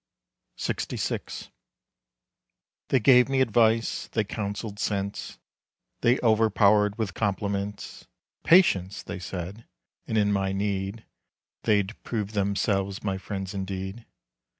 [0.57, 1.51] LXVI.
[2.87, 5.37] They gave me advice, they counseled sense,
[5.99, 8.07] They overpowered with compliments.
[8.43, 9.03] Patience!
[9.03, 9.67] they said,
[10.07, 11.05] and in my need
[11.65, 14.07] They'd prove themselves my friends indeed.